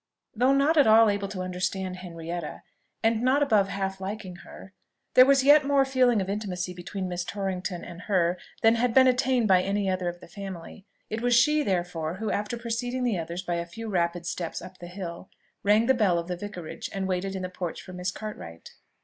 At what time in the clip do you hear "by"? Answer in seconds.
9.47-9.61, 13.43-13.57